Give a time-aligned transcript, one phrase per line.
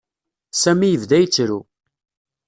[0.61, 1.59] Sami yebda yettru.